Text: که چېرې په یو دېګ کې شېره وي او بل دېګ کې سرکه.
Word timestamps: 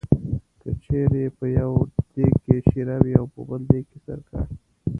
که 0.61 0.69
چېرې 0.83 1.25
په 1.37 1.45
یو 1.59 1.71
دېګ 2.13 2.33
کې 2.43 2.55
شېره 2.67 2.97
وي 3.03 3.13
او 3.21 3.25
بل 3.49 3.61
دېګ 3.69 3.83
کې 3.91 3.97
سرکه. 4.05 4.39